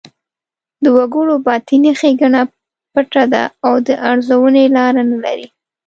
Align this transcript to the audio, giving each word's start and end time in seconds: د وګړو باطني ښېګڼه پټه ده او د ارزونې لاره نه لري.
د 0.83 0.85
وګړو 0.97 1.35
باطني 1.47 1.91
ښېګڼه 1.99 2.41
پټه 2.93 3.23
ده 3.33 3.43
او 3.65 3.73
د 3.87 3.89
ارزونې 4.09 4.65
لاره 4.75 5.01
نه 5.11 5.17
لري. 5.25 5.47